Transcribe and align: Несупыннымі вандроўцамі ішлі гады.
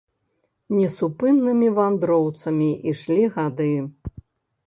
Несупыннымі 0.77 1.67
вандроўцамі 1.77 2.69
ішлі 2.93 3.27
гады. 3.35 3.71